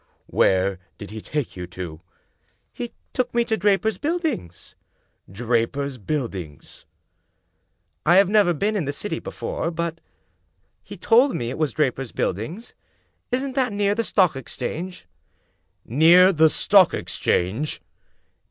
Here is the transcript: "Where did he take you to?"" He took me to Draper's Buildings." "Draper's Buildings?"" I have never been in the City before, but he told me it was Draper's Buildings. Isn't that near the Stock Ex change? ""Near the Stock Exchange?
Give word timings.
"Where 0.25 0.79
did 0.97 1.11
he 1.11 1.21
take 1.21 1.55
you 1.55 1.67
to?"" 1.67 2.01
He 2.73 2.95
took 3.13 3.35
me 3.35 3.45
to 3.45 3.55
Draper's 3.55 3.99
Buildings." 3.99 4.73
"Draper's 5.31 5.99
Buildings?"" 5.99 6.87
I 8.07 8.15
have 8.15 8.27
never 8.27 8.51
been 8.55 8.75
in 8.75 8.85
the 8.85 8.93
City 8.93 9.19
before, 9.19 9.69
but 9.69 10.01
he 10.81 10.97
told 10.97 11.35
me 11.35 11.51
it 11.51 11.57
was 11.59 11.73
Draper's 11.73 12.13
Buildings. 12.13 12.73
Isn't 13.31 13.53
that 13.53 13.71
near 13.73 13.93
the 13.93 14.03
Stock 14.03 14.35
Ex 14.35 14.57
change? 14.57 15.05
""Near 15.85 16.33
the 16.33 16.49
Stock 16.49 16.95
Exchange? 16.95 17.79